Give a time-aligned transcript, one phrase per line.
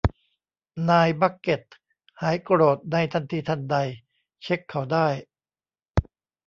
[0.89, 1.61] นายบัคเก็ต
[2.21, 3.75] หายโกรธในทันทีทันใด
[4.43, 5.07] เช็คเขาได้